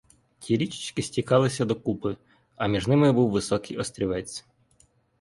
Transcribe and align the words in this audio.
Ті 0.39 0.57
річечки 0.57 1.01
стікалися 1.03 1.65
докупи, 1.65 2.17
а 2.55 2.67
між 2.67 2.87
ними 2.87 3.11
був 3.11 3.31
високий 3.31 3.77
острівець. 3.77 4.45